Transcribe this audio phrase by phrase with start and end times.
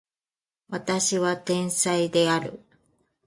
[0.67, 2.59] 私は天才である